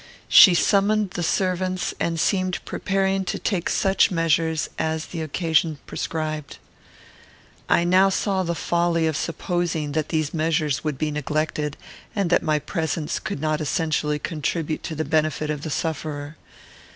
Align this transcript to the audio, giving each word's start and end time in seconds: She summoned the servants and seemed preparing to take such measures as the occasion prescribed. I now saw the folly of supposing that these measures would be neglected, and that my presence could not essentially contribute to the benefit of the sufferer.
She 0.29 0.55
summoned 0.55 1.11
the 1.11 1.21
servants 1.21 1.93
and 1.99 2.19
seemed 2.19 2.57
preparing 2.65 3.23
to 3.25 3.37
take 3.37 3.69
such 3.69 4.09
measures 4.09 4.67
as 4.79 5.05
the 5.05 5.21
occasion 5.21 5.77
prescribed. 5.85 6.57
I 7.69 7.83
now 7.83 8.09
saw 8.09 8.41
the 8.41 8.55
folly 8.55 9.05
of 9.05 9.15
supposing 9.15 9.91
that 9.91 10.09
these 10.09 10.33
measures 10.33 10.83
would 10.83 10.97
be 10.97 11.11
neglected, 11.11 11.77
and 12.15 12.31
that 12.31 12.41
my 12.41 12.57
presence 12.57 13.19
could 13.19 13.39
not 13.41 13.61
essentially 13.61 14.17
contribute 14.17 14.81
to 14.85 14.95
the 14.95 15.05
benefit 15.05 15.51
of 15.51 15.61
the 15.61 15.69
sufferer. 15.69 16.35